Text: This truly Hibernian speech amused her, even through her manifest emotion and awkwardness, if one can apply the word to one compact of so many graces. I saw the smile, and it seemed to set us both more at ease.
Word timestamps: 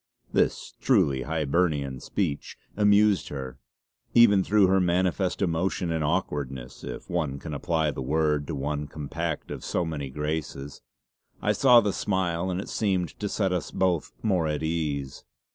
This 0.33 0.73
truly 0.81 1.21
Hibernian 1.21 1.99
speech 1.99 2.57
amused 2.75 3.29
her, 3.29 3.59
even 4.15 4.43
through 4.43 4.65
her 4.65 4.79
manifest 4.79 5.43
emotion 5.43 5.91
and 5.91 6.03
awkwardness, 6.03 6.83
if 6.83 7.07
one 7.07 7.37
can 7.37 7.53
apply 7.53 7.91
the 7.91 8.01
word 8.01 8.47
to 8.47 8.55
one 8.55 8.87
compact 8.87 9.51
of 9.51 9.63
so 9.63 9.85
many 9.85 10.09
graces. 10.09 10.81
I 11.39 11.51
saw 11.51 11.81
the 11.81 11.93
smile, 11.93 12.49
and 12.49 12.59
it 12.59 12.69
seemed 12.69 13.09
to 13.19 13.29
set 13.29 13.53
us 13.53 13.69
both 13.69 14.11
more 14.23 14.47
at 14.47 14.63
ease. 14.63 15.23